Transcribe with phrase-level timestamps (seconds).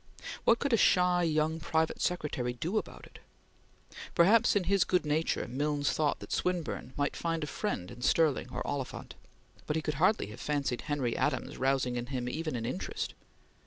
[0.45, 3.19] What could a shy young private secretary do about it?
[4.15, 8.49] Perhaps, in his good nature, Milnes thought that Swinburne might find a friend in Stirling
[8.51, 9.13] or Oliphant,
[9.67, 13.13] but he could hardly have fancied Henry Adams rousing in him even an interest.